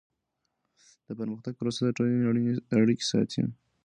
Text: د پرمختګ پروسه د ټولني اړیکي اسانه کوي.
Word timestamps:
د 1.07 1.09
پرمختګ 1.19 1.53
پروسه 1.57 1.81
د 1.85 1.89
ټولني 1.97 2.51
اړیکي 2.79 3.03
اسانه 3.05 3.25
کوي. 3.33 3.45